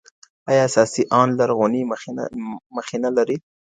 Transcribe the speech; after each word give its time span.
ايا 0.51 0.65
سياسي 0.73 1.03
آند 1.21 1.33
لرغونې 1.39 1.81
مخينه 2.77 3.09
لري؟ 3.17 3.37